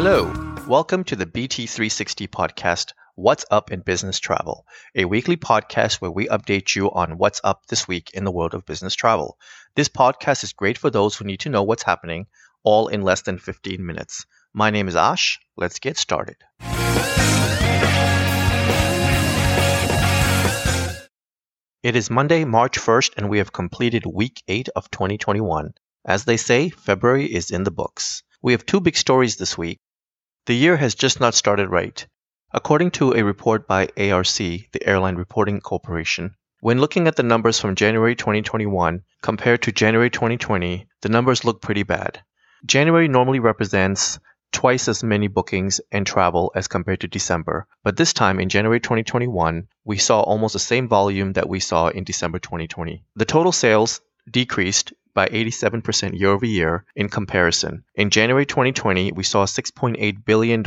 Hello, 0.00 0.32
welcome 0.68 1.02
to 1.02 1.16
the 1.16 1.26
BT360 1.26 2.28
podcast, 2.28 2.92
What's 3.16 3.44
Up 3.50 3.72
in 3.72 3.80
Business 3.80 4.20
Travel, 4.20 4.64
a 4.94 5.06
weekly 5.06 5.36
podcast 5.36 5.94
where 5.94 6.12
we 6.12 6.28
update 6.28 6.76
you 6.76 6.88
on 6.92 7.18
what's 7.18 7.40
up 7.42 7.66
this 7.66 7.88
week 7.88 8.12
in 8.14 8.22
the 8.22 8.30
world 8.30 8.54
of 8.54 8.64
business 8.64 8.94
travel. 8.94 9.38
This 9.74 9.88
podcast 9.88 10.44
is 10.44 10.52
great 10.52 10.78
for 10.78 10.88
those 10.88 11.16
who 11.16 11.24
need 11.24 11.40
to 11.40 11.48
know 11.48 11.64
what's 11.64 11.82
happening, 11.82 12.28
all 12.62 12.86
in 12.86 13.02
less 13.02 13.22
than 13.22 13.38
15 13.38 13.84
minutes. 13.84 14.24
My 14.54 14.70
name 14.70 14.86
is 14.86 14.94
Ash. 14.94 15.40
Let's 15.56 15.80
get 15.80 15.96
started. 15.96 16.36
It 21.82 21.96
is 21.96 22.08
Monday, 22.08 22.44
March 22.44 22.78
1st, 22.78 23.14
and 23.16 23.28
we 23.28 23.38
have 23.38 23.52
completed 23.52 24.06
week 24.06 24.44
8 24.46 24.68
of 24.76 24.92
2021. 24.92 25.74
As 26.06 26.24
they 26.24 26.36
say, 26.36 26.68
February 26.68 27.26
is 27.26 27.50
in 27.50 27.64
the 27.64 27.72
books. 27.72 28.22
We 28.40 28.52
have 28.52 28.64
two 28.64 28.80
big 28.80 28.96
stories 28.96 29.34
this 29.34 29.58
week. 29.58 29.80
The 30.48 30.54
year 30.54 30.78
has 30.78 30.94
just 30.94 31.20
not 31.20 31.34
started 31.34 31.68
right. 31.68 32.06
According 32.52 32.92
to 32.92 33.12
a 33.12 33.22
report 33.22 33.66
by 33.68 33.90
ARC, 33.98 34.38
the 34.38 34.80
Airline 34.82 35.16
Reporting 35.16 35.60
Corporation, 35.60 36.36
when 36.60 36.80
looking 36.80 37.06
at 37.06 37.16
the 37.16 37.22
numbers 37.22 37.60
from 37.60 37.74
January 37.74 38.16
2021 38.16 39.02
compared 39.20 39.60
to 39.60 39.72
January 39.72 40.08
2020, 40.08 40.88
the 41.02 41.08
numbers 41.10 41.44
look 41.44 41.60
pretty 41.60 41.82
bad. 41.82 42.22
January 42.64 43.08
normally 43.08 43.40
represents 43.40 44.18
twice 44.50 44.88
as 44.88 45.04
many 45.04 45.28
bookings 45.28 45.82
and 45.92 46.06
travel 46.06 46.50
as 46.54 46.66
compared 46.66 47.02
to 47.02 47.08
December, 47.08 47.66
but 47.84 47.98
this 47.98 48.14
time 48.14 48.40
in 48.40 48.48
January 48.48 48.80
2021, 48.80 49.68
we 49.84 49.98
saw 49.98 50.22
almost 50.22 50.54
the 50.54 50.58
same 50.58 50.88
volume 50.88 51.34
that 51.34 51.50
we 51.50 51.60
saw 51.60 51.88
in 51.88 52.04
December 52.04 52.38
2020. 52.38 53.04
The 53.16 53.26
total 53.26 53.52
sales 53.52 54.00
decreased 54.30 54.94
by 55.14 55.26
87% 55.28 56.18
year 56.18 56.30
over 56.30 56.46
year 56.46 56.84
in 56.94 57.08
comparison. 57.08 57.84
In 57.94 58.10
January 58.10 58.46
2020, 58.46 59.12
we 59.12 59.22
saw 59.22 59.44
$6.8 59.46 60.24
billion 60.24 60.62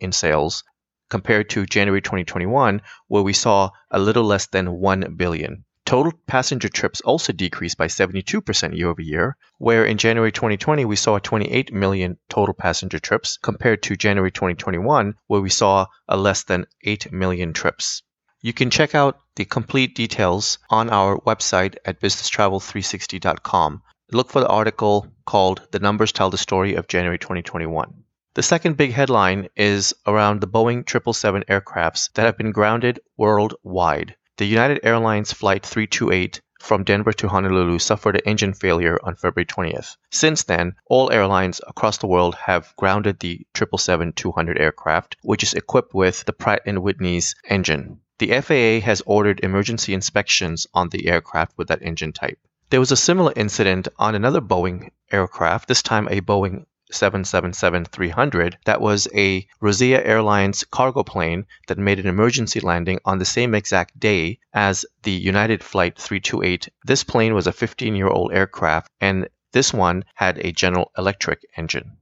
in 0.00 0.12
sales 0.12 0.64
compared 1.08 1.50
to 1.50 1.66
January 1.66 2.00
2021, 2.00 2.80
where 3.08 3.22
we 3.22 3.32
saw 3.32 3.70
a 3.90 3.98
little 3.98 4.24
less 4.24 4.46
than 4.46 4.72
1 4.72 5.14
billion. 5.16 5.64
Total 5.84 6.12
passenger 6.28 6.68
trips 6.68 7.00
also 7.00 7.32
decreased 7.32 7.76
by 7.76 7.88
72% 7.88 8.76
year 8.76 8.88
over 8.88 9.02
year, 9.02 9.36
where 9.58 9.84
in 9.84 9.98
January 9.98 10.30
2020 10.30 10.84
we 10.84 10.94
saw 10.94 11.18
28 11.18 11.72
million 11.72 12.16
total 12.28 12.54
passenger 12.54 13.00
trips 13.00 13.38
compared 13.38 13.82
to 13.82 13.96
January 13.96 14.30
2021, 14.30 15.14
where 15.26 15.40
we 15.40 15.50
saw 15.50 15.86
a 16.06 16.16
less 16.16 16.44
than 16.44 16.66
8 16.84 17.10
million 17.12 17.52
trips. 17.52 18.02
You 18.42 18.54
can 18.54 18.70
check 18.70 18.94
out 18.94 19.20
the 19.36 19.44
complete 19.44 19.94
details 19.94 20.58
on 20.70 20.88
our 20.88 21.20
website 21.20 21.76
at 21.84 22.00
businesstravel360.com. 22.00 23.82
Look 24.12 24.30
for 24.30 24.40
the 24.40 24.48
article 24.48 25.08
called 25.26 25.68
The 25.72 25.78
Numbers 25.78 26.12
Tell 26.12 26.30
the 26.30 26.38
Story 26.38 26.74
of 26.74 26.88
January 26.88 27.18
2021. 27.18 28.02
The 28.32 28.42
second 28.42 28.78
big 28.78 28.92
headline 28.92 29.48
is 29.56 29.92
around 30.06 30.40
the 30.40 30.48
Boeing 30.48 30.88
777 30.88 31.44
aircrafts 31.50 32.10
that 32.14 32.24
have 32.24 32.38
been 32.38 32.52
grounded 32.52 33.00
worldwide. 33.18 34.16
The 34.38 34.46
United 34.46 34.80
Airlines 34.84 35.34
Flight 35.34 35.66
328 35.66 36.40
from 36.60 36.84
Denver 36.84 37.12
to 37.12 37.28
Honolulu 37.28 37.78
suffered 37.78 38.16
an 38.16 38.22
engine 38.24 38.54
failure 38.54 38.98
on 39.02 39.16
February 39.16 39.44
20th. 39.44 39.98
Since 40.10 40.44
then, 40.44 40.76
all 40.86 41.12
airlines 41.12 41.60
across 41.68 41.98
the 41.98 42.06
world 42.06 42.36
have 42.36 42.74
grounded 42.76 43.20
the 43.20 43.46
777-200 43.52 44.58
aircraft, 44.58 45.18
which 45.20 45.42
is 45.42 45.52
equipped 45.52 45.92
with 45.92 46.24
the 46.24 46.32
Pratt 46.32 46.62
& 46.64 46.66
Whitney's 46.66 47.34
engine. 47.46 48.00
The 48.20 48.38
FAA 48.42 48.84
has 48.84 49.00
ordered 49.06 49.40
emergency 49.40 49.94
inspections 49.94 50.66
on 50.74 50.90
the 50.90 51.08
aircraft 51.08 51.56
with 51.56 51.68
that 51.68 51.80
engine 51.80 52.12
type. 52.12 52.38
There 52.68 52.78
was 52.78 52.92
a 52.92 52.96
similar 52.96 53.32
incident 53.34 53.88
on 53.98 54.14
another 54.14 54.42
Boeing 54.42 54.90
aircraft, 55.10 55.68
this 55.68 55.80
time 55.80 56.06
a 56.08 56.20
Boeing 56.20 56.66
777-300 56.92 58.56
that 58.66 58.82
was 58.82 59.08
a 59.14 59.46
Rossiya 59.62 60.04
Airlines 60.04 60.64
cargo 60.64 61.02
plane 61.02 61.46
that 61.66 61.78
made 61.78 61.98
an 61.98 62.06
emergency 62.06 62.60
landing 62.60 62.98
on 63.06 63.16
the 63.16 63.24
same 63.24 63.54
exact 63.54 63.98
day 63.98 64.38
as 64.52 64.84
the 65.02 65.12
United 65.12 65.64
Flight 65.64 65.96
328. 65.96 66.68
This 66.84 67.04
plane 67.04 67.32
was 67.32 67.46
a 67.46 67.52
15-year-old 67.54 68.34
aircraft 68.34 68.90
and 69.00 69.30
this 69.52 69.72
one 69.72 70.04
had 70.14 70.36
a 70.44 70.52
General 70.52 70.92
Electric 70.98 71.40
engine. 71.56 71.96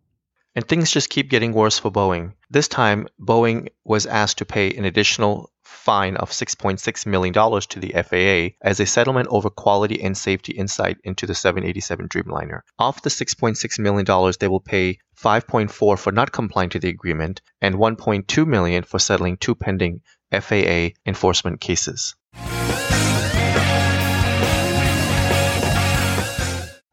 And 0.58 0.66
things 0.66 0.90
just 0.90 1.08
keep 1.08 1.30
getting 1.30 1.52
worse 1.52 1.78
for 1.78 1.88
Boeing. 1.88 2.32
This 2.50 2.66
time, 2.66 3.06
Boeing 3.20 3.68
was 3.84 4.06
asked 4.06 4.38
to 4.38 4.44
pay 4.44 4.74
an 4.74 4.84
additional 4.84 5.52
fine 5.62 6.16
of 6.16 6.32
$6.6 6.32 7.06
million 7.06 7.32
to 7.32 7.78
the 7.78 7.92
FAA 7.92 8.56
as 8.68 8.80
a 8.80 8.86
settlement 8.86 9.28
over 9.30 9.50
quality 9.50 10.02
and 10.02 10.18
safety 10.18 10.54
insight 10.54 10.96
into 11.04 11.26
the 11.26 11.34
787 11.36 12.08
Dreamliner. 12.08 12.62
Of 12.76 13.00
the 13.02 13.08
$6.6 13.08 13.78
million, 13.78 14.32
they 14.40 14.48
will 14.48 14.58
pay 14.58 14.98
5.4 15.16 15.96
for 15.96 16.10
not 16.10 16.32
complying 16.32 16.70
to 16.70 16.80
the 16.80 16.88
agreement 16.88 17.40
and 17.62 17.76
1.2 17.76 18.44
million 18.44 18.82
for 18.82 18.98
settling 18.98 19.36
two 19.36 19.54
pending 19.54 20.00
FAA 20.32 20.88
enforcement 21.06 21.60
cases. 21.60 22.16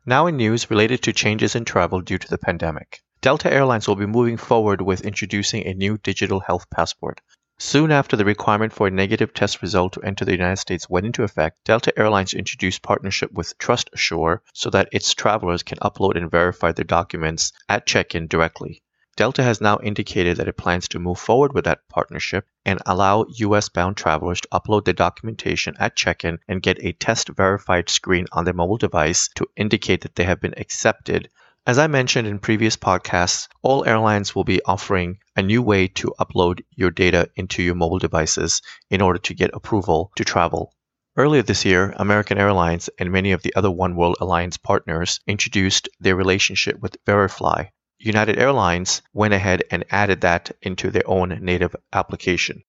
Now 0.06 0.28
in 0.28 0.38
news 0.38 0.70
related 0.70 1.02
to 1.02 1.14
changes 1.14 1.56
in 1.56 1.66
travel 1.66 2.02
due 2.02 2.20
to 2.20 2.28
the 2.28 2.38
pandemic. 2.38 3.02
Delta 3.26 3.52
Airlines 3.52 3.88
will 3.88 3.96
be 3.96 4.06
moving 4.06 4.38
forward 4.38 4.82
with 4.82 5.02
introducing 5.02 5.66
a 5.66 5.74
new 5.74 5.98
digital 5.98 6.42
health 6.42 6.70
passport. 6.70 7.22
Soon 7.58 7.92
after 7.92 8.16
the 8.16 8.24
requirement 8.24 8.72
for 8.72 8.86
a 8.86 8.92
negative 8.92 9.34
test 9.34 9.64
result 9.64 9.94
to 9.94 10.02
enter 10.04 10.24
the 10.24 10.34
United 10.34 10.58
States 10.58 10.88
went 10.88 11.08
into 11.08 11.24
effect, 11.24 11.58
Delta 11.64 11.92
Airlines 11.98 12.36
introduced 12.36 12.84
partnership 12.84 13.32
with 13.32 13.58
TrustAssure 13.58 14.42
so 14.54 14.70
that 14.70 14.90
its 14.92 15.12
travelers 15.16 15.64
can 15.64 15.80
upload 15.80 16.16
and 16.16 16.30
verify 16.30 16.72
their 16.72 16.86
documents 16.86 17.52
at 17.68 17.88
check-in 17.88 18.28
directly. 18.28 18.84
Delta 19.16 19.42
has 19.42 19.60
now 19.60 19.80
indicated 19.82 20.38
that 20.38 20.48
it 20.48 20.58
plans 20.58 20.88
to 20.90 21.00
move 21.00 21.18
forward 21.18 21.52
with 21.52 21.66
that 21.66 21.80
partnership 21.90 22.46
and 22.64 22.80
allow 22.86 23.26
US 23.38 23.70
bound 23.70 23.98
travelers 23.98 24.42
to 24.42 24.50
upload 24.50 24.86
their 24.86 24.94
documentation 24.94 25.74
at 25.80 25.96
check 25.96 26.24
in 26.24 26.38
and 26.48 26.62
get 26.62 26.78
a 26.86 26.94
test 26.94 27.30
verified 27.30 27.90
screen 27.90 28.28
on 28.34 28.46
their 28.46 28.54
mobile 28.54 28.78
device 28.78 29.30
to 29.30 29.48
indicate 29.56 30.02
that 30.02 30.14
they 30.14 30.26
have 30.26 30.40
been 30.40 30.54
accepted 30.58 31.28
as 31.68 31.80
I 31.80 31.88
mentioned 31.88 32.28
in 32.28 32.38
previous 32.38 32.78
podcasts, 32.78 33.48
all 33.64 33.86
airlines 33.86 34.36
will 34.36 34.44
be 34.44 34.62
offering 34.66 35.18
a 35.36 35.42
new 35.42 35.64
way 35.64 35.88
to 35.88 36.14
upload 36.20 36.64
your 36.76 36.92
data 36.92 37.28
into 37.36 37.64
your 37.64 37.74
mobile 37.74 37.98
devices 37.98 38.62
in 38.92 39.02
order 39.02 39.18
to 39.18 39.34
get 39.34 39.50
approval 39.52 40.12
to 40.16 40.24
travel. 40.24 40.76
Earlier 41.18 41.42
this 41.42 41.66
year, 41.66 41.92
American 41.98 42.38
Airlines 42.38 42.90
and 43.00 43.12
many 43.12 43.32
of 43.32 43.42
the 43.42 43.56
other 43.56 43.72
One 43.72 43.96
World 43.96 44.18
Alliance 44.20 44.58
partners 44.58 45.20
introduced 45.26 45.90
their 46.00 46.16
relationship 46.16 46.80
with 46.80 46.98
Verifly. 47.06 47.72
United 47.98 48.38
Airlines 48.38 49.02
went 49.14 49.34
ahead 49.34 49.64
and 49.72 49.86
added 49.90 50.22
that 50.22 50.52
into 50.62 50.92
their 50.92 51.08
own 51.10 51.30
native 51.42 51.76
application. 51.92 52.62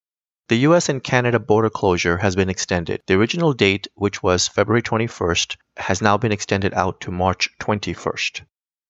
The 0.48 0.58
US 0.68 0.88
and 0.88 1.04
Canada 1.04 1.38
border 1.38 1.70
closure 1.70 2.16
has 2.16 2.34
been 2.34 2.48
extended. 2.48 3.02
The 3.06 3.14
original 3.14 3.52
date, 3.52 3.88
which 3.94 4.22
was 4.22 4.48
February 4.48 4.80
21st, 4.80 5.56
has 5.76 6.00
now 6.00 6.16
been 6.16 6.32
extended 6.32 6.72
out 6.72 7.02
to 7.02 7.10
March 7.10 7.50
21st. 7.60 8.42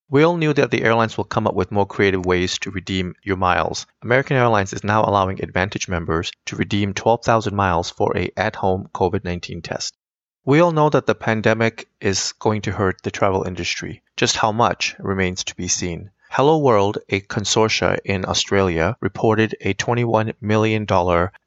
We 0.09 0.23
all 0.23 0.37
knew 0.37 0.53
that 0.53 0.71
the 0.71 0.85
airlines 0.85 1.17
will 1.17 1.25
come 1.25 1.49
up 1.49 1.55
with 1.55 1.73
more 1.73 1.85
creative 1.85 2.25
ways 2.25 2.59
to 2.61 2.71
redeem 2.71 3.17
your 3.25 3.37
miles. 3.37 3.87
American 4.03 4.37
Airlines 4.37 4.73
is 4.73 4.85
now 4.85 5.03
allowing 5.05 5.43
Advantage 5.43 5.89
members 5.89 6.31
to 6.45 6.55
redeem 6.55 6.95
12,000 6.95 7.57
miles 7.57 7.91
for 7.91 8.17
a 8.17 8.31
at-home 8.37 8.89
COVID-19 8.95 9.65
test. 9.65 9.97
We 10.45 10.61
all 10.61 10.71
know 10.71 10.91
that 10.91 11.07
the 11.07 11.17
pandemic 11.17 11.89
is 12.01 12.35
going 12.39 12.63
to 12.63 12.71
hurt 12.71 13.03
the 13.03 13.11
travel 13.11 13.43
industry. 13.43 14.05
Just 14.17 14.37
how 14.37 14.53
much 14.53 14.95
remains 15.01 15.43
to 15.43 15.57
be 15.57 15.67
seen. 15.67 16.13
Hello 16.31 16.59
World, 16.59 16.99
a 17.09 17.21
consortia 17.23 17.99
in 18.05 18.25
Australia, 18.27 18.97
reported 19.01 19.57
a 19.61 19.75
$21 19.75 20.35
million 20.41 20.87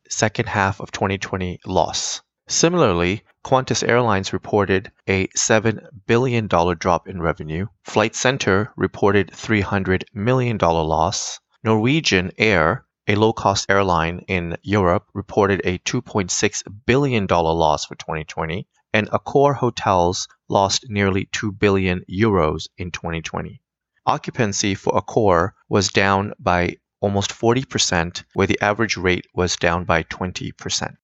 second 0.09 0.49
half 0.49 0.81
of 0.81 0.91
2020 0.91 1.61
loss. 1.65 2.21
Similarly, 2.51 3.21
Qantas 3.45 3.87
Airlines 3.87 4.33
reported 4.33 4.91
a 5.07 5.27
$7 5.37 5.85
billion 6.07 6.47
drop 6.47 7.07
in 7.07 7.21
revenue. 7.21 7.67
Flight 7.83 8.15
Centre 8.15 8.73
reported 8.75 9.29
$300 9.29 10.03
million 10.15 10.57
loss. 10.57 11.39
Norwegian 11.63 12.31
Air, 12.39 12.87
a 13.07 13.13
low 13.13 13.33
cost 13.33 13.69
airline 13.69 14.25
in 14.27 14.57
Europe, 14.63 15.05
reported 15.13 15.61
a 15.63 15.77
$2.6 15.77 16.63
billion 16.87 17.27
loss 17.27 17.85
for 17.85 17.93
2020. 17.93 18.67
And 18.93 19.07
Accor 19.11 19.55
Hotels 19.55 20.27
lost 20.47 20.85
nearly 20.89 21.29
2 21.31 21.51
billion 21.51 22.03
euros 22.09 22.67
in 22.79 22.89
2020. 22.89 23.61
Occupancy 24.07 24.73
for 24.73 24.93
Accor 24.93 25.51
was 25.69 25.89
down 25.89 26.33
by 26.39 26.77
almost 26.99 27.29
40%, 27.29 28.23
where 28.33 28.47
the 28.47 28.59
average 28.59 28.97
rate 28.97 29.27
was 29.35 29.55
down 29.55 29.85
by 29.85 30.01
20%. 30.01 30.95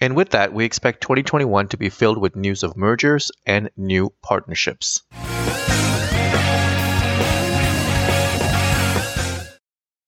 And 0.00 0.14
with 0.14 0.30
that, 0.30 0.52
we 0.52 0.64
expect 0.64 1.00
2021 1.00 1.68
to 1.68 1.76
be 1.76 1.88
filled 1.88 2.18
with 2.18 2.36
news 2.36 2.62
of 2.62 2.76
mergers 2.76 3.32
and 3.44 3.70
new 3.76 4.12
partnerships. 4.22 5.02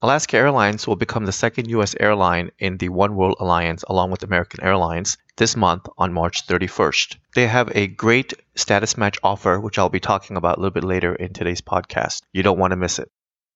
Alaska 0.02 0.38
Airlines 0.38 0.86
will 0.86 0.96
become 0.96 1.26
the 1.26 1.32
second 1.32 1.68
U.S. 1.70 1.94
airline 2.00 2.52
in 2.58 2.78
the 2.78 2.88
One 2.88 3.16
World 3.16 3.36
Alliance 3.38 3.82
along 3.86 4.10
with 4.10 4.22
American 4.22 4.64
Airlines 4.64 5.18
this 5.36 5.56
month 5.56 5.86
on 5.98 6.14
March 6.14 6.46
31st. 6.46 7.16
They 7.34 7.46
have 7.46 7.70
a 7.76 7.86
great 7.86 8.32
status 8.54 8.96
match 8.96 9.18
offer, 9.22 9.60
which 9.60 9.78
I'll 9.78 9.90
be 9.90 10.00
talking 10.00 10.38
about 10.38 10.56
a 10.56 10.60
little 10.60 10.70
bit 10.70 10.84
later 10.84 11.14
in 11.14 11.34
today's 11.34 11.60
podcast. 11.60 12.22
You 12.32 12.42
don't 12.42 12.58
want 12.58 12.70
to 12.70 12.76
miss 12.76 12.98
it. 12.98 13.10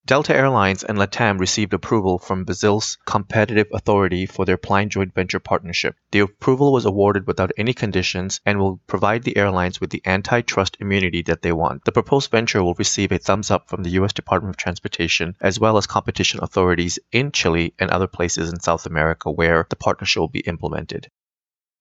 Delta 0.06 0.36
Airlines 0.36 0.84
and 0.84 0.98
LATAM 0.98 1.40
received 1.40 1.72
approval 1.72 2.18
from 2.18 2.44
Brazil's 2.44 2.98
competitive 3.06 3.68
authority 3.72 4.26
for 4.26 4.44
their 4.44 4.58
planned 4.58 4.90
joint 4.90 5.14
venture 5.14 5.40
partnership. 5.40 5.96
The 6.10 6.18
approval 6.18 6.74
was 6.74 6.84
awarded 6.84 7.26
without 7.26 7.52
any 7.56 7.72
conditions 7.72 8.38
and 8.44 8.58
will 8.58 8.80
provide 8.86 9.22
the 9.22 9.34
airlines 9.38 9.80
with 9.80 9.88
the 9.88 10.02
antitrust 10.04 10.76
immunity 10.78 11.22
that 11.22 11.40
they 11.40 11.52
want. 11.52 11.86
The 11.86 11.92
proposed 11.92 12.30
venture 12.30 12.62
will 12.62 12.74
receive 12.74 13.12
a 13.12 13.18
thumbs 13.18 13.50
up 13.50 13.70
from 13.70 13.82
the 13.82 13.92
U.S. 13.92 14.12
Department 14.12 14.54
of 14.54 14.58
Transportation 14.58 15.36
as 15.40 15.58
well 15.58 15.78
as 15.78 15.86
competition 15.86 16.40
authorities 16.42 16.98
in 17.10 17.32
Chile 17.32 17.72
and 17.78 17.90
other 17.90 18.06
places 18.06 18.50
in 18.50 18.60
South 18.60 18.84
America 18.84 19.30
where 19.30 19.66
the 19.70 19.76
partnership 19.76 20.20
will 20.20 20.28
be 20.28 20.40
implemented. 20.40 21.08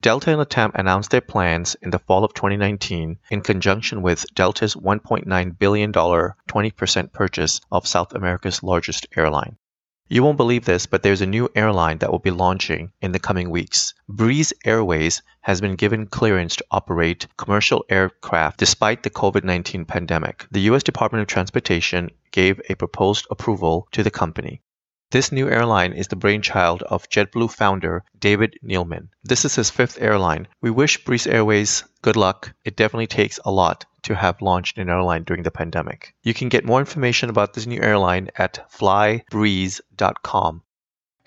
Delta 0.03 0.31
and 0.31 0.41
LATAM 0.41 0.71
announced 0.75 1.11
their 1.11 1.21
plans 1.21 1.77
in 1.81 1.91
the 1.91 1.97
fall 1.97 2.25
of 2.25 2.33
2019 2.33 3.19
in 3.31 3.39
conjunction 3.41 4.01
with 4.01 4.25
Delta's 4.35 4.75
$1.9 4.75 5.57
billion 5.57 5.93
20% 5.93 7.13
purchase 7.13 7.61
of 7.71 7.87
South 7.87 8.13
America's 8.13 8.61
largest 8.61 9.07
airline. 9.15 9.55
You 10.09 10.21
won't 10.23 10.35
believe 10.35 10.65
this, 10.65 10.87
but 10.87 11.03
there's 11.03 11.21
a 11.21 11.25
new 11.25 11.47
airline 11.55 11.99
that 11.99 12.11
will 12.11 12.19
be 12.19 12.31
launching 12.31 12.91
in 13.01 13.13
the 13.13 13.19
coming 13.19 13.49
weeks. 13.49 13.93
Breeze 14.09 14.51
Airways 14.65 15.21
has 15.39 15.61
been 15.61 15.75
given 15.75 16.07
clearance 16.07 16.57
to 16.57 16.65
operate 16.69 17.27
commercial 17.37 17.85
aircraft 17.87 18.59
despite 18.59 19.03
the 19.03 19.09
COVID 19.09 19.45
19 19.45 19.85
pandemic. 19.85 20.45
The 20.51 20.67
U.S. 20.71 20.83
Department 20.83 21.21
of 21.21 21.29
Transportation 21.29 22.11
gave 22.31 22.59
a 22.67 22.75
proposed 22.75 23.25
approval 23.31 23.87
to 23.93 24.03
the 24.03 24.11
company. 24.11 24.61
This 25.13 25.31
new 25.31 25.47
airline 25.47 25.93
is 25.93 26.07
the 26.07 26.15
brainchild 26.15 26.81
of 26.81 27.07
JetBlue 27.07 27.51
founder 27.51 28.03
David 28.19 28.57
Neeleman. 28.65 29.09
This 29.23 29.45
is 29.45 29.53
his 29.53 29.69
fifth 29.69 30.01
airline. 30.01 30.47
We 30.59 30.71
wish 30.71 31.03
Breeze 31.05 31.27
Airways 31.27 31.83
good 32.01 32.15
luck. 32.15 32.51
It 32.65 32.75
definitely 32.75 33.05
takes 33.05 33.39
a 33.45 33.51
lot 33.51 33.85
to 34.01 34.15
have 34.15 34.41
launched 34.41 34.79
an 34.79 34.89
airline 34.89 35.21
during 35.21 35.43
the 35.43 35.51
pandemic. 35.51 36.15
You 36.23 36.33
can 36.33 36.49
get 36.49 36.65
more 36.65 36.79
information 36.79 37.29
about 37.29 37.53
this 37.53 37.67
new 37.67 37.79
airline 37.79 38.31
at 38.39 38.67
flybreeze.com. 38.71 40.63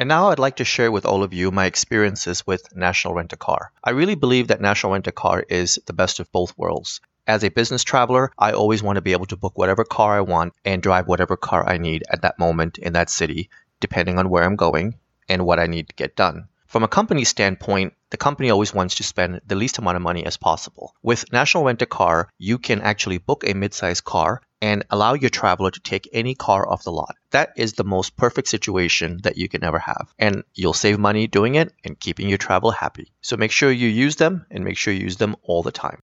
And 0.00 0.08
now 0.08 0.30
I'd 0.30 0.40
like 0.40 0.56
to 0.56 0.64
share 0.64 0.90
with 0.90 1.06
all 1.06 1.22
of 1.22 1.32
you 1.32 1.52
my 1.52 1.66
experiences 1.66 2.44
with 2.44 2.74
National 2.74 3.14
Rent 3.14 3.34
a 3.34 3.36
Car. 3.36 3.70
I 3.84 3.90
really 3.90 4.16
believe 4.16 4.48
that 4.48 4.60
National 4.60 4.94
Rent 4.94 5.06
a 5.06 5.12
Car 5.12 5.44
is 5.48 5.78
the 5.86 5.92
best 5.92 6.18
of 6.18 6.32
both 6.32 6.58
worlds. 6.58 7.00
As 7.28 7.42
a 7.42 7.50
business 7.50 7.82
traveler, 7.82 8.30
I 8.38 8.52
always 8.52 8.84
want 8.84 8.96
to 8.96 9.02
be 9.02 9.10
able 9.10 9.26
to 9.26 9.36
book 9.36 9.58
whatever 9.58 9.84
car 9.84 10.16
I 10.16 10.20
want 10.20 10.54
and 10.64 10.80
drive 10.80 11.08
whatever 11.08 11.36
car 11.36 11.68
I 11.68 11.76
need 11.76 12.04
at 12.08 12.22
that 12.22 12.38
moment 12.38 12.78
in 12.78 12.92
that 12.92 13.10
city 13.10 13.48
depending 13.80 14.18
on 14.18 14.30
where 14.30 14.44
I'm 14.44 14.56
going 14.56 14.98
and 15.28 15.44
what 15.44 15.58
I 15.58 15.66
need 15.66 15.88
to 15.88 15.94
get 15.94 16.16
done. 16.16 16.48
From 16.66 16.82
a 16.82 16.88
company 16.88 17.24
standpoint, 17.24 17.94
the 18.10 18.16
company 18.16 18.50
always 18.50 18.74
wants 18.74 18.96
to 18.96 19.04
spend 19.04 19.40
the 19.46 19.54
least 19.54 19.78
amount 19.78 19.96
of 19.96 20.02
money 20.02 20.26
as 20.26 20.36
possible. 20.36 20.94
With 21.02 21.32
National 21.32 21.64
Rent 21.64 21.80
a 21.82 21.86
Car, 21.86 22.28
you 22.38 22.58
can 22.58 22.80
actually 22.82 23.18
book 23.18 23.44
a 23.46 23.54
mid-sized 23.54 24.04
car 24.04 24.42
and 24.60 24.84
allow 24.90 25.14
your 25.14 25.30
traveler 25.30 25.70
to 25.70 25.80
take 25.80 26.08
any 26.12 26.34
car 26.34 26.68
off 26.68 26.82
the 26.82 26.90
lot. 26.90 27.14
That 27.30 27.52
is 27.56 27.74
the 27.74 27.84
most 27.84 28.16
perfect 28.16 28.48
situation 28.48 29.20
that 29.22 29.36
you 29.36 29.48
can 29.48 29.62
ever 29.62 29.78
have. 29.78 30.12
And 30.18 30.42
you'll 30.54 30.72
save 30.72 30.98
money 30.98 31.26
doing 31.28 31.54
it 31.54 31.72
and 31.84 31.98
keeping 31.98 32.28
your 32.28 32.38
travel 32.38 32.72
happy. 32.72 33.12
So 33.20 33.36
make 33.36 33.52
sure 33.52 33.70
you 33.70 33.88
use 33.88 34.16
them 34.16 34.46
and 34.50 34.64
make 34.64 34.76
sure 34.76 34.92
you 34.92 35.04
use 35.04 35.18
them 35.18 35.36
all 35.42 35.62
the 35.62 35.72
time. 35.72 36.00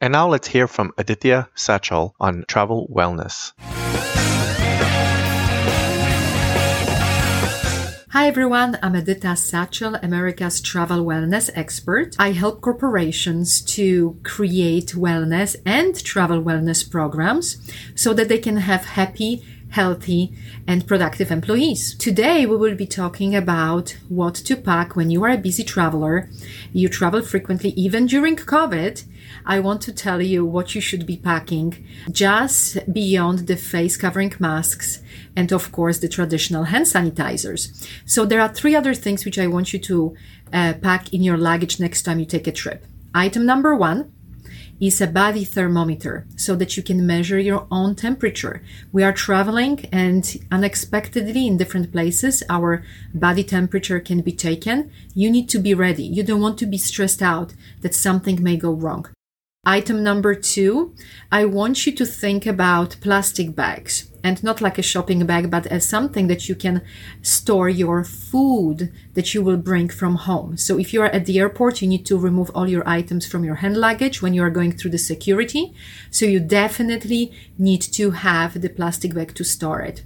And 0.00 0.12
now 0.12 0.28
let's 0.28 0.48
hear 0.48 0.66
from 0.66 0.92
Aditya 0.98 1.48
Sachal 1.56 2.12
on 2.20 2.44
travel 2.48 2.88
wellness. 2.92 3.52
Hi 8.12 8.28
everyone, 8.28 8.78
I'm 8.82 8.94
Aditya 8.94 9.36
Sachal, 9.36 9.98
America's 10.04 10.60
travel 10.60 11.02
wellness 11.02 11.48
expert. 11.54 12.14
I 12.18 12.32
help 12.32 12.60
corporations 12.60 13.62
to 13.74 14.18
create 14.22 14.88
wellness 14.88 15.56
and 15.64 15.94
travel 16.04 16.42
wellness 16.42 16.84
programs 16.84 17.56
so 17.94 18.12
that 18.12 18.28
they 18.28 18.36
can 18.36 18.58
have 18.58 18.84
happy, 18.84 19.42
healthy, 19.72 20.32
and 20.66 20.86
productive 20.86 21.30
employees. 21.30 21.94
Today 21.96 22.46
we 22.46 22.56
will 22.56 22.74
be 22.74 22.86
talking 22.86 23.34
about 23.34 23.96
what 24.08 24.34
to 24.34 24.56
pack 24.56 24.96
when 24.96 25.10
you 25.10 25.24
are 25.24 25.30
a 25.30 25.36
busy 25.36 25.64
traveler. 25.64 26.30
You 26.72 26.88
travel 26.88 27.22
frequently 27.22 27.70
even 27.70 28.06
during 28.06 28.36
COVID 28.36 29.04
I 29.44 29.60
want 29.60 29.80
to 29.82 29.92
tell 29.92 30.22
you 30.22 30.44
what 30.44 30.74
you 30.74 30.80
should 30.80 31.06
be 31.06 31.16
packing 31.16 31.84
just 32.10 32.92
beyond 32.92 33.40
the 33.40 33.56
face 33.56 33.96
covering 33.96 34.34
masks 34.38 35.00
and 35.34 35.52
of 35.52 35.72
course 35.72 35.98
the 35.98 36.08
traditional 36.08 36.64
hand 36.64 36.86
sanitizers. 36.86 37.88
So 38.04 38.24
there 38.24 38.40
are 38.40 38.48
three 38.48 38.76
other 38.76 38.94
things 38.94 39.24
which 39.24 39.38
I 39.38 39.46
want 39.46 39.72
you 39.72 39.78
to 39.80 40.14
uh, 40.52 40.74
pack 40.80 41.12
in 41.12 41.22
your 41.22 41.38
luggage 41.38 41.80
next 41.80 42.02
time 42.02 42.18
you 42.18 42.26
take 42.26 42.46
a 42.46 42.52
trip. 42.52 42.84
Item 43.14 43.44
number 43.46 43.74
one 43.74 44.11
is 44.82 45.00
a 45.00 45.06
body 45.06 45.44
thermometer 45.44 46.26
so 46.34 46.56
that 46.56 46.76
you 46.76 46.82
can 46.82 47.06
measure 47.06 47.38
your 47.38 47.68
own 47.70 47.94
temperature. 47.94 48.60
We 48.90 49.04
are 49.04 49.12
traveling 49.12 49.86
and 49.92 50.24
unexpectedly 50.50 51.46
in 51.46 51.56
different 51.56 51.92
places, 51.92 52.42
our 52.50 52.82
body 53.14 53.44
temperature 53.44 54.00
can 54.00 54.22
be 54.22 54.32
taken. 54.32 54.90
You 55.14 55.30
need 55.30 55.48
to 55.50 55.60
be 55.60 55.72
ready. 55.72 56.02
You 56.02 56.24
don't 56.24 56.40
want 56.40 56.58
to 56.58 56.66
be 56.66 56.78
stressed 56.78 57.22
out 57.22 57.54
that 57.82 57.94
something 57.94 58.42
may 58.42 58.56
go 58.56 58.72
wrong. 58.72 59.06
Item 59.64 60.02
number 60.02 60.34
two, 60.34 60.96
I 61.30 61.44
want 61.44 61.86
you 61.86 61.92
to 61.92 62.04
think 62.04 62.44
about 62.44 62.96
plastic 63.00 63.54
bags 63.54 64.11
and 64.24 64.42
not 64.42 64.60
like 64.60 64.78
a 64.78 64.82
shopping 64.82 65.24
bag, 65.26 65.50
but 65.50 65.66
as 65.66 65.88
something 65.88 66.28
that 66.28 66.48
you 66.48 66.54
can 66.54 66.82
store 67.22 67.68
your 67.68 68.04
food 68.04 68.92
that 69.14 69.34
you 69.34 69.42
will 69.42 69.56
bring 69.56 69.88
from 69.88 70.16
home. 70.16 70.56
So 70.56 70.78
if 70.78 70.92
you 70.92 71.02
are 71.02 71.10
at 71.10 71.26
the 71.26 71.38
airport, 71.38 71.82
you 71.82 71.88
need 71.88 72.06
to 72.06 72.16
remove 72.16 72.50
all 72.54 72.68
your 72.68 72.88
items 72.88 73.26
from 73.26 73.44
your 73.44 73.56
hand 73.56 73.76
luggage 73.76 74.22
when 74.22 74.34
you 74.34 74.42
are 74.42 74.50
going 74.50 74.72
through 74.72 74.92
the 74.92 74.98
security. 74.98 75.74
So 76.10 76.24
you 76.24 76.40
definitely 76.40 77.32
need 77.58 77.82
to 77.82 78.12
have 78.12 78.60
the 78.60 78.68
plastic 78.68 79.14
bag 79.14 79.34
to 79.34 79.44
store 79.44 79.80
it. 79.80 80.02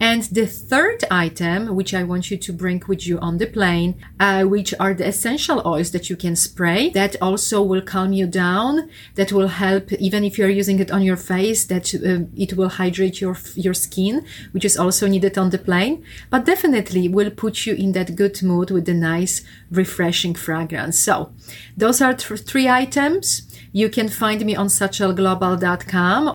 And 0.00 0.22
the 0.24 0.46
third 0.46 1.04
item, 1.10 1.74
which 1.74 1.94
I 1.94 2.02
want 2.02 2.30
you 2.30 2.36
to 2.36 2.52
bring 2.52 2.82
with 2.86 3.06
you 3.06 3.18
on 3.20 3.38
the 3.38 3.46
plane, 3.46 3.94
uh, 4.20 4.42
which 4.44 4.74
are 4.80 4.92
the 4.92 5.06
essential 5.06 5.62
oils 5.64 5.92
that 5.92 6.10
you 6.10 6.16
can 6.16 6.36
spray 6.36 6.90
that 6.90 7.16
also 7.22 7.62
will 7.62 7.80
calm 7.80 8.12
you 8.12 8.26
down, 8.26 8.90
that 9.14 9.32
will 9.32 9.48
help, 9.48 9.92
even 9.94 10.24
if 10.24 10.36
you're 10.36 10.48
using 10.48 10.80
it 10.80 10.90
on 10.90 11.02
your 11.02 11.16
face, 11.16 11.64
that 11.66 11.94
uh, 11.94 12.26
it 12.36 12.54
will 12.54 12.68
hydrate 12.68 13.20
your 13.20 13.36
your 13.54 13.74
skin, 13.74 14.24
which 14.52 14.64
is 14.64 14.76
also 14.76 15.06
needed 15.06 15.38
on 15.38 15.50
the 15.50 15.58
plane, 15.58 16.04
but 16.30 16.44
definitely 16.44 17.08
will 17.08 17.30
put 17.30 17.66
you 17.66 17.74
in 17.74 17.92
that 17.92 18.16
good 18.16 18.42
mood 18.42 18.70
with 18.70 18.86
the 18.86 18.94
nice, 18.94 19.42
refreshing 19.70 20.34
fragrance. 20.34 20.98
So 20.98 21.32
those 21.76 22.00
are 22.00 22.14
th- 22.14 22.40
three 22.40 22.68
items. 22.68 23.42
You 23.72 23.88
can 23.88 24.08
find 24.08 24.44
me 24.44 24.54
on 24.56 24.68
sachalglobal.com. 24.68 26.34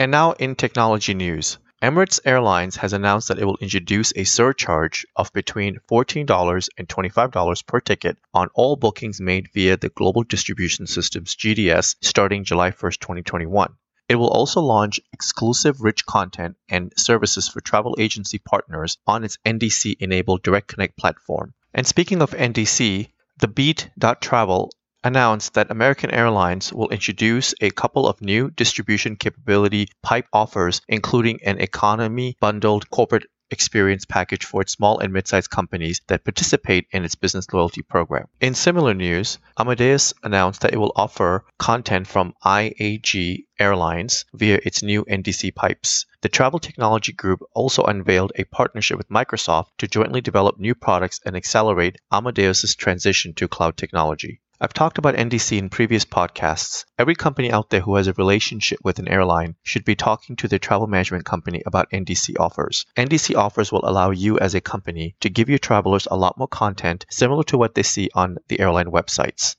And 0.00 0.10
now 0.10 0.32
in 0.32 0.54
technology 0.54 1.12
news. 1.12 1.58
Emirates 1.82 2.20
Airlines 2.24 2.76
has 2.76 2.94
announced 2.94 3.28
that 3.28 3.38
it 3.38 3.44
will 3.44 3.58
introduce 3.60 4.14
a 4.16 4.24
surcharge 4.24 5.04
of 5.14 5.30
between 5.34 5.78
$14 5.90 6.68
and 6.78 6.88
$25 6.88 7.66
per 7.66 7.80
ticket 7.80 8.16
on 8.32 8.48
all 8.54 8.76
bookings 8.76 9.20
made 9.20 9.50
via 9.52 9.76
the 9.76 9.90
Global 9.90 10.22
Distribution 10.22 10.86
Systems 10.86 11.36
GDS 11.36 11.96
starting 12.00 12.44
July 12.44 12.70
1, 12.70 12.92
2021. 12.92 13.74
It 14.08 14.14
will 14.14 14.30
also 14.30 14.62
launch 14.62 15.00
exclusive 15.12 15.82
rich 15.82 16.06
content 16.06 16.56
and 16.70 16.94
services 16.96 17.48
for 17.48 17.60
travel 17.60 17.94
agency 17.98 18.38
partners 18.38 18.96
on 19.06 19.22
its 19.22 19.36
NDC 19.44 19.96
enabled 20.00 20.42
Direct 20.42 20.68
Connect 20.68 20.96
platform. 20.96 21.52
And 21.74 21.86
speaking 21.86 22.22
of 22.22 22.30
NDC, 22.30 23.10
the 23.38 23.48
Beat.travel 23.48 24.70
announced 25.02 25.54
that 25.54 25.70
American 25.70 26.10
Airlines 26.10 26.72
will 26.72 26.90
introduce 26.90 27.54
a 27.60 27.70
couple 27.70 28.06
of 28.06 28.20
new 28.20 28.50
distribution 28.50 29.16
capability 29.16 29.88
pipe 30.02 30.26
offers, 30.32 30.82
including 30.88 31.40
an 31.44 31.58
economy 31.58 32.36
bundled 32.40 32.90
corporate 32.90 33.24
experience 33.50 34.04
package 34.04 34.44
for 34.44 34.62
its 34.62 34.72
small 34.72 35.00
and 35.00 35.12
mid-sized 35.12 35.50
companies 35.50 36.00
that 36.06 36.24
participate 36.24 36.86
in 36.92 37.04
its 37.04 37.16
business 37.16 37.52
loyalty 37.52 37.82
program. 37.82 38.26
In 38.40 38.54
similar 38.54 38.94
news, 38.94 39.38
Amadeus 39.58 40.14
announced 40.22 40.60
that 40.60 40.72
it 40.72 40.76
will 40.76 40.92
offer 40.94 41.44
content 41.58 42.06
from 42.06 42.34
IAG 42.44 43.44
Airlines 43.58 44.24
via 44.34 44.60
its 44.64 44.82
new 44.82 45.04
NDC 45.04 45.54
pipes. 45.54 46.06
The 46.20 46.28
Travel 46.28 46.60
Technology 46.60 47.12
Group 47.12 47.40
also 47.54 47.82
unveiled 47.82 48.32
a 48.36 48.44
partnership 48.44 48.98
with 48.98 49.08
Microsoft 49.08 49.66
to 49.78 49.88
jointly 49.88 50.20
develop 50.20 50.58
new 50.58 50.74
products 50.74 51.20
and 51.26 51.34
accelerate 51.34 51.96
Amadeus's 52.12 52.76
transition 52.76 53.34
to 53.34 53.48
cloud 53.48 53.76
technology. 53.76 54.40
I've 54.62 54.74
talked 54.74 54.98
about 54.98 55.14
NDC 55.14 55.56
in 55.56 55.70
previous 55.70 56.04
podcasts. 56.04 56.84
Every 56.98 57.14
company 57.14 57.50
out 57.50 57.70
there 57.70 57.80
who 57.80 57.94
has 57.94 58.08
a 58.08 58.12
relationship 58.12 58.78
with 58.84 58.98
an 58.98 59.08
airline 59.08 59.56
should 59.62 59.86
be 59.86 59.96
talking 59.96 60.36
to 60.36 60.48
their 60.48 60.58
travel 60.58 60.86
management 60.86 61.24
company 61.24 61.62
about 61.64 61.90
NDC 61.90 62.38
offers. 62.38 62.84
NDC 62.94 63.34
offers 63.34 63.72
will 63.72 63.88
allow 63.88 64.10
you 64.10 64.38
as 64.38 64.54
a 64.54 64.60
company 64.60 65.16
to 65.20 65.30
give 65.30 65.48
your 65.48 65.58
travelers 65.58 66.06
a 66.10 66.16
lot 66.18 66.36
more 66.36 66.46
content 66.46 67.06
similar 67.08 67.42
to 67.44 67.56
what 67.56 67.74
they 67.74 67.82
see 67.82 68.10
on 68.14 68.36
the 68.48 68.60
airline 68.60 68.90
websites. 68.90 69.56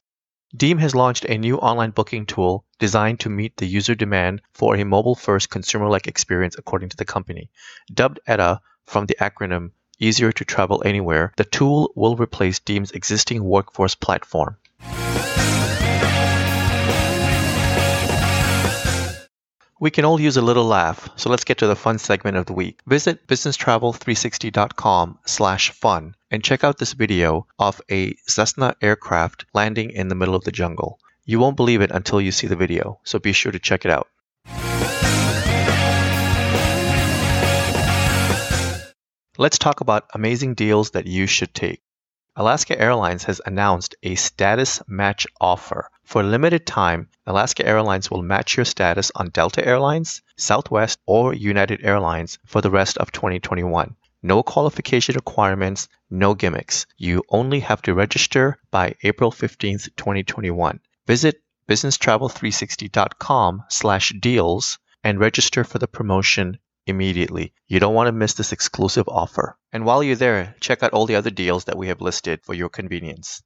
Deem 0.56 0.78
has 0.78 0.94
launched 0.94 1.26
a 1.26 1.36
new 1.40 1.58
online 1.58 1.90
booking 1.90 2.28
tool 2.28 2.68
designed 2.78 3.22
to 3.22 3.30
meet 3.30 3.58
the 3.58 3.66
user 3.66 3.96
demand 3.96 4.44
for 4.54 4.76
a 4.76 4.86
mobile 4.86 5.16
first 5.16 5.50
consumer 5.50 5.90
like 5.90 6.06
experience, 6.06 6.56
according 6.60 6.90
to 6.90 6.98
the 6.98 7.06
company. 7.06 7.50
Dubbed 7.92 8.20
ETA 8.28 8.62
from 8.86 9.08
the 9.08 9.18
acronym 9.20 9.72
Easier 10.04 10.32
to 10.32 10.46
Travel 10.46 10.82
Anywhere, 10.84 11.32
the 11.38 11.44
tool 11.44 11.92
will 11.96 12.16
replace 12.16 12.58
Deem's 12.60 12.92
existing 12.92 13.44
workforce 13.44 13.94
platform. 13.94 14.58
We 19.82 19.90
can 19.90 20.06
all 20.06 20.22
use 20.22 20.38
a 20.38 20.44
little 20.44 20.66
laugh, 20.66 21.10
so 21.16 21.32
let's 21.32 21.44
get 21.44 21.58
to 21.58 21.66
the 21.66 21.76
fun 21.76 21.98
segment 21.98 22.38
of 22.38 22.46
the 22.46 22.54
week. 22.54 22.82
Visit 22.86 23.26
businesstravel360.com 23.26 25.18
slash 25.26 25.72
fun 25.72 26.16
and 26.30 26.44
check 26.44 26.64
out 26.64 26.78
this 26.78 26.94
video 26.94 27.48
of 27.58 27.82
a 27.90 28.14
Cessna 28.28 28.76
aircraft 28.80 29.46
landing 29.56 29.90
in 29.90 30.08
the 30.08 30.14
middle 30.14 30.36
of 30.36 30.44
the 30.44 30.52
jungle. 30.52 31.00
You 31.26 31.40
won't 31.40 31.58
believe 31.58 31.82
it 31.82 31.90
until 31.90 32.22
you 32.22 32.32
see 32.32 32.46
the 32.46 32.56
video, 32.56 33.00
so 33.04 33.18
be 33.18 33.34
sure 33.34 33.52
to 33.52 33.58
check 33.58 33.84
it 33.84 33.90
out. 33.90 34.08
Let's 39.40 39.58
talk 39.58 39.82
about 39.82 40.06
amazing 40.14 40.54
deals 40.54 40.92
that 40.92 41.08
you 41.08 41.26
should 41.26 41.56
take. 41.56 41.82
Alaska 42.38 42.80
Airlines 42.80 43.26
has 43.26 43.42
announced 43.46 43.94
a 44.04 44.16
status 44.16 44.82
match 44.88 45.28
offer. 45.42 45.90
For 46.06 46.22
a 46.22 46.26
limited 46.26 46.66
time, 46.66 47.10
Alaska 47.28 47.68
Airlines 47.68 48.10
will 48.10 48.22
match 48.22 48.56
your 48.56 48.64
status 48.64 49.12
on 49.16 49.32
Delta 49.32 49.68
Airlines, 49.68 50.22
Southwest, 50.38 51.00
or 51.06 51.34
United 51.34 51.84
Airlines 51.84 52.40
for 52.46 52.62
the 52.62 52.72
rest 52.72 52.98
of 52.98 53.12
2021. 53.12 53.98
No 54.24 54.44
qualification 54.44 55.16
requirements, 55.16 55.90
no 56.10 56.34
gimmicks. 56.34 56.86
You 56.96 57.22
only 57.28 57.60
have 57.60 57.82
to 57.82 57.94
register 57.94 58.58
by 58.72 58.96
April 59.04 59.32
15th, 59.32 59.90
2021. 59.98 60.80
Visit 61.08 61.42
businesstravel360.com 61.68 63.64
slash 63.68 64.14
deals 64.22 64.80
and 65.04 65.20
register 65.20 65.66
for 65.66 65.80
the 65.80 65.88
promotion 65.88 66.60
immediately. 66.86 67.54
You 67.68 67.80
don't 67.80 67.94
want 67.94 68.08
to 68.08 68.12
miss 68.12 68.34
this 68.34 68.52
exclusive 68.52 69.08
offer. 69.08 69.58
And 69.72 69.86
while 69.86 70.04
you're 70.04 70.16
there, 70.16 70.56
check 70.60 70.84
out 70.84 70.94
all 70.94 71.06
the 71.06 71.16
other 71.16 71.30
deals 71.30 71.66
that 71.66 71.78
we 71.78 71.88
have 71.88 72.02
listed 72.02 72.42
for 72.44 72.54
your 72.54 72.70
convenience. 72.70 73.42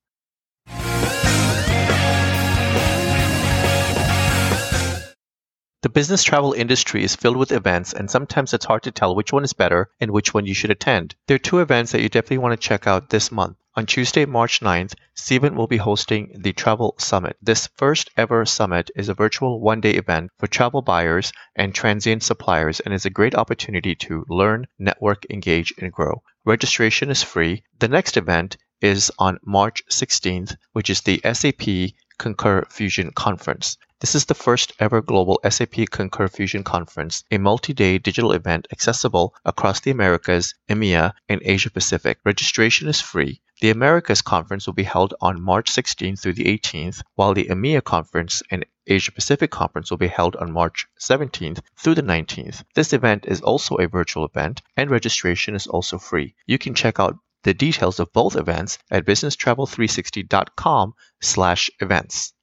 The 5.86 5.90
business 5.90 6.24
travel 6.24 6.54
industry 6.54 7.04
is 7.04 7.16
filled 7.16 7.38
with 7.38 7.52
events, 7.52 7.94
and 7.94 8.10
sometimes 8.10 8.56
it's 8.56 8.66
hard 8.66 8.82
to 8.84 8.92
tell 8.92 9.16
which 9.16 9.32
one 9.32 9.44
is 9.44 9.54
better 9.54 9.90
and 10.00 10.10
which 10.10 10.34
one 10.34 10.48
you 10.48 10.56
should 10.56 10.72
attend. 10.72 11.16
There 11.28 11.36
are 11.36 11.38
two 11.38 11.60
events 11.60 11.92
that 11.92 12.02
you 12.02 12.10
definitely 12.10 12.40
want 12.40 12.60
to 12.60 12.68
check 12.68 12.88
out 12.88 13.12
this 13.12 13.32
month. 13.32 13.58
On 13.78 13.86
Tuesday, 13.86 14.24
March 14.24 14.62
9th, 14.62 14.94
Cvent 15.18 15.56
will 15.56 15.68
be 15.68 15.76
hosting 15.76 16.32
the 16.34 16.54
Travel 16.54 16.96
Summit. 16.98 17.36
This 17.42 17.68
first 17.76 18.10
ever 18.16 18.46
summit 18.46 18.90
is 18.96 19.10
a 19.10 19.14
virtual 19.14 19.60
one 19.60 19.82
day 19.82 19.96
event 19.96 20.32
for 20.40 20.48
travel 20.48 20.82
buyers 20.82 21.34
and 21.58 21.76
transient 21.76 22.24
suppliers 22.24 22.80
and 22.80 22.94
is 22.94 23.06
a 23.06 23.10
great 23.10 23.36
opportunity 23.36 23.94
to 23.96 24.24
learn, 24.30 24.68
network, 24.80 25.26
engage, 25.30 25.74
and 25.78 25.92
grow. 25.92 26.24
Registration 26.46 27.10
is 27.10 27.22
free. 27.22 27.64
The 27.80 27.90
next 27.90 28.16
event 28.16 28.56
is 28.80 29.12
on 29.20 29.40
March 29.46 29.84
16th, 29.92 30.56
which 30.72 30.90
is 30.90 31.02
the 31.02 31.20
SAP 31.34 31.98
Concur 32.18 32.64
Fusion 32.70 33.12
Conference. 33.12 33.78
This 34.00 34.16
is 34.16 34.24
the 34.24 34.36
first 34.36 34.72
ever 34.80 35.02
global 35.02 35.42
SAP 35.50 35.90
Concur 35.92 36.30
Fusion 36.30 36.64
Conference, 36.64 37.26
a 37.30 37.38
multi-day 37.40 37.98
digital 37.98 38.32
event 38.32 38.70
accessible 38.72 39.36
across 39.44 39.82
the 39.82 39.92
Americas, 39.92 40.54
EMEA, 40.70 41.12
and 41.28 41.42
Asia 41.44 41.70
Pacific. 41.70 42.20
Registration 42.24 42.88
is 42.88 43.02
free. 43.02 43.42
The 43.62 43.70
Americas 43.70 44.22
conference 44.22 44.68
will 44.68 44.74
be 44.74 44.84
held 44.84 45.14
on 45.22 45.42
March 45.42 45.72
16th 45.72 46.20
through 46.20 46.34
the 46.34 46.44
18th, 46.44 47.02
while 47.16 47.34
the 47.34 47.46
EMEA 47.46 47.82
conference 47.82 48.44
and 48.52 48.66
Asia 48.86 49.14
Pacific 49.14 49.50
conference 49.50 49.90
will 49.90 49.98
be 49.98 50.10
held 50.10 50.36
on 50.36 50.52
March 50.52 50.88
17th 51.00 51.62
through 51.78 51.96
the 51.96 52.04
19th. 52.04 52.64
This 52.76 52.92
event 52.92 53.26
is 53.26 53.40
also 53.40 53.76
a 53.76 53.88
virtual 53.88 54.26
event 54.26 54.62
and 54.76 54.92
registration 54.92 55.56
is 55.56 55.68
also 55.68 55.98
free. 55.98 56.36
You 56.46 56.58
can 56.58 56.76
check 56.76 57.00
out 57.00 57.18
the 57.44 57.54
details 57.54 58.02
of 58.02 58.12
both 58.12 58.36
events 58.36 58.78
at 58.92 59.06
businesstravel360.com 59.06 60.94
slash 61.22 61.70
events. 61.80 62.34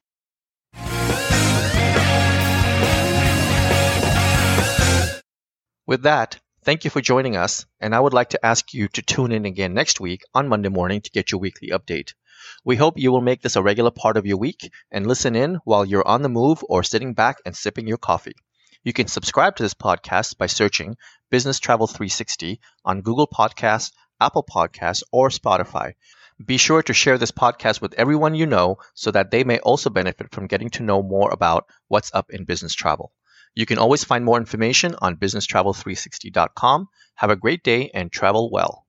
With 5.85 6.03
that, 6.03 6.39
thank 6.63 6.85
you 6.85 6.89
for 6.89 7.01
joining 7.01 7.35
us, 7.35 7.65
and 7.81 7.93
I 7.93 7.99
would 7.99 8.13
like 8.13 8.29
to 8.29 8.45
ask 8.45 8.73
you 8.73 8.87
to 8.87 9.01
tune 9.01 9.33
in 9.33 9.45
again 9.45 9.73
next 9.73 9.99
week 9.99 10.23
on 10.33 10.47
Monday 10.47 10.69
morning 10.69 11.01
to 11.01 11.11
get 11.11 11.31
your 11.31 11.41
weekly 11.41 11.69
update. 11.69 12.13
We 12.63 12.77
hope 12.77 12.97
you 12.97 13.11
will 13.11 13.21
make 13.21 13.41
this 13.41 13.57
a 13.57 13.61
regular 13.61 13.91
part 13.91 14.15
of 14.15 14.25
your 14.25 14.37
week 14.37 14.71
and 14.89 15.05
listen 15.05 15.35
in 15.35 15.55
while 15.65 15.85
you're 15.85 16.07
on 16.07 16.21
the 16.21 16.29
move 16.29 16.63
or 16.69 16.83
sitting 16.83 17.13
back 17.13 17.37
and 17.45 17.55
sipping 17.55 17.87
your 17.87 17.97
coffee. 17.97 18.35
You 18.83 18.93
can 18.93 19.07
subscribe 19.07 19.57
to 19.57 19.63
this 19.63 19.73
podcast 19.73 20.37
by 20.37 20.47
searching 20.47 20.95
Business 21.29 21.59
Travel 21.59 21.87
360 21.87 22.61
on 22.85 23.01
Google 23.01 23.27
Podcasts, 23.27 23.91
Apple 24.21 24.43
Podcasts, 24.43 25.03
or 25.11 25.29
Spotify. 25.29 25.93
Be 26.45 26.57
sure 26.57 26.81
to 26.83 26.93
share 26.93 27.17
this 27.17 27.31
podcast 27.31 27.81
with 27.81 27.93
everyone 27.95 28.35
you 28.35 28.45
know 28.45 28.77
so 28.93 29.11
that 29.11 29.31
they 29.31 29.43
may 29.43 29.59
also 29.59 29.89
benefit 29.89 30.31
from 30.31 30.47
getting 30.47 30.69
to 30.71 30.83
know 30.83 31.03
more 31.03 31.29
about 31.31 31.67
what's 31.89 32.13
up 32.13 32.31
in 32.31 32.45
business 32.45 32.73
travel. 32.73 33.11
You 33.55 33.65
can 33.65 33.77
always 33.77 34.03
find 34.03 34.25
more 34.25 34.37
information 34.37 34.95
on 35.01 35.17
businesstravel360.com. 35.17 36.87
Have 37.15 37.29
a 37.29 37.35
great 37.35 37.63
day 37.63 37.91
and 37.93 38.11
travel 38.11 38.49
well. 38.51 38.82